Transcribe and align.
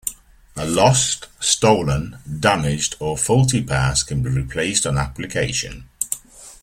A 0.55 0.65
lost, 0.65 1.27
stolen, 1.39 2.17
damaged, 2.39 2.95
or 2.99 3.15
faulty 3.15 3.61
pass 3.63 4.01
can 4.01 4.23
be 4.23 4.31
replaced 4.31 4.87
on 4.87 4.97
application. 4.97 5.89